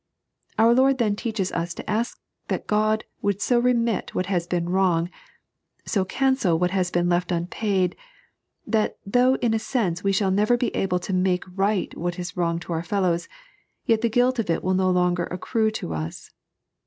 [0.57, 4.67] Our Lord then teaches us to ask that Qod would so remit what has been
[4.67, 5.11] wrong,
[5.85, 7.95] so cancel what has been left unpaid,
[8.65, 12.35] that though in a sense we shall never be able to make right what is
[12.35, 13.29] wrong to our fellows,
[13.85, 16.31] yet the guilt of it wilt no longer accrue to us.